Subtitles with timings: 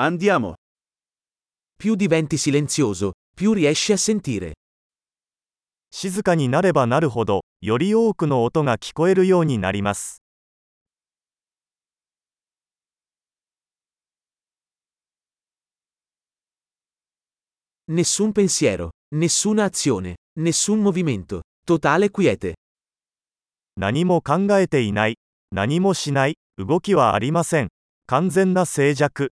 [0.00, 0.54] Andiamo.
[1.74, 4.52] Più diventi silenzioso, più riesci a sentire.
[5.90, 10.22] 静かになればなるほど、より多くの音が聞こえるようになります。
[17.90, 21.42] Nessun pensiero, nessuna azione, nessun movimento.
[21.66, 22.54] Totale quiete.
[23.76, 25.16] 何も考えていない、
[25.50, 27.68] 何もしない、動きはありません。
[28.06, 29.32] 完全な静寂。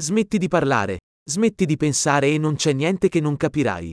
[0.00, 3.92] Smetti di parlare, smetti di pensare e non c'è niente che non capirai.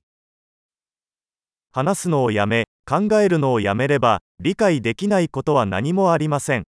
[1.74, 6.64] 話すのをやめ、考えるのをやめれば、理解できないことは何もありません。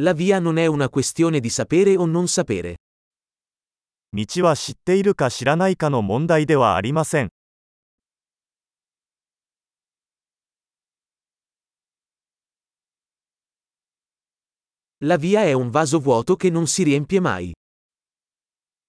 [0.00, 2.76] La via non è una questione di sapere o non sapere.
[4.14, 7.28] 道は知っているか知らないかの問題ではありません。
[15.04, 17.52] La via è un vaso vuoto che non si riempie mai.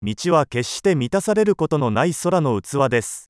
[0.01, 3.29] 道は決して満たされることのない空の器です。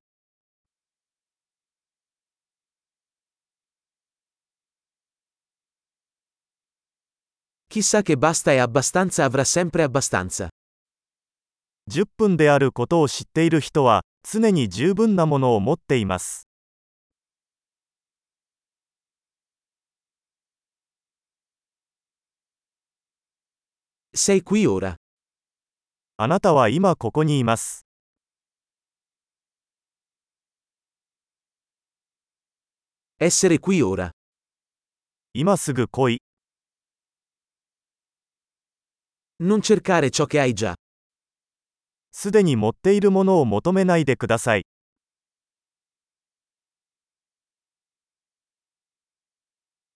[7.68, 10.48] Chissà che basta e abbastanza avrà sempre abbastanza.
[11.86, 16.48] 10分であることを知っている人は、常に十分なものを持っています。
[24.14, 24.96] Sei qui ora.
[26.16, 27.86] あなたは今ここにいます。
[33.18, 34.10] Essere qui ora.
[35.32, 36.22] 今すぐ来い。
[39.42, 40.74] Non cercare ciò che hai già.
[42.12, 44.66] すでに持っているものを求めないでください。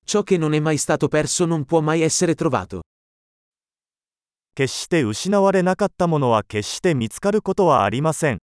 [0.06, 2.82] Ciò che non è mai stato perso non può mai essere trovato.
[4.59, 8.39] 決して失われなかったものは決して見つかることはありません。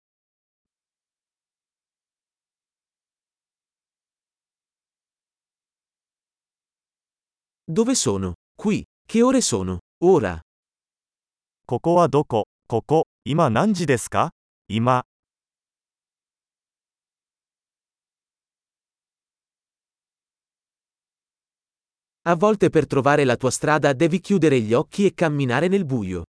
[7.68, 8.32] Dove sono?
[8.58, 8.84] Qui.
[9.06, 9.80] Che ore sono?
[10.02, 10.40] Ora.
[11.66, 14.30] ここはどこここ、今何時ですか？
[14.68, 15.04] 今。
[22.25, 26.23] A volte per trovare la tua strada devi chiudere gli occhi e camminare nel buio.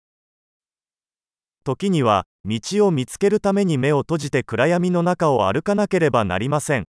[1.65, 6.85] 時には、道を見つけるために目を閉じて暗闇の中を歩かなければなりません。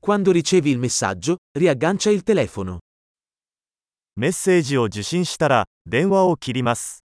[0.00, 2.80] Quando ricevi il messaggio, riaggancia il telefono.
[4.16, 7.04] メッセージを受信したら、電話を切ります。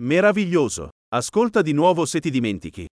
[0.00, 0.90] Meraviglioso.
[1.12, 2.86] Ascolta di nuovo se ti dimentichi.